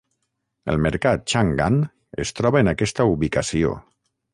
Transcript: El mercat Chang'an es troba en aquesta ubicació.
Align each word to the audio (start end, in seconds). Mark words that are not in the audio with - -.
El 0.73 0.79
mercat 0.85 1.29
Chang'an 1.35 1.79
es 2.27 2.35
troba 2.41 2.67
en 2.67 2.77
aquesta 2.77 3.11
ubicació. 3.17 3.81